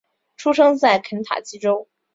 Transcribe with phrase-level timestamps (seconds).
[0.35, 1.87] 出生在肯塔基州。